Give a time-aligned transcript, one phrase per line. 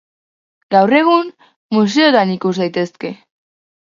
[0.75, 1.29] Gaur egun,
[1.77, 3.13] museotan ikus daitezke.